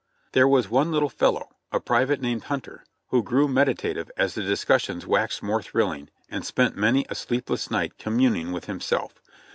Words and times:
There 0.31 0.47
was 0.47 0.67
one 0.67 0.91
little 0.91 1.09
fellow, 1.09 1.49
a 1.71 1.79
private 1.79 2.19
named 2.19 2.45
Hunter, 2.45 2.83
who 3.09 3.21
grew 3.21 3.47
meditative 3.47 4.09
as 4.17 4.33
the 4.33 4.41
discussions 4.41 5.05
waxed 5.05 5.43
more 5.43 5.61
thrilling, 5.61 6.09
and 6.27 6.43
spent 6.43 6.75
many 6.75 7.05
a 7.07 7.13
sleepless 7.13 7.69
night 7.69 7.99
communing 7.99 8.51
with 8.51 8.65
himself. 8.65 9.21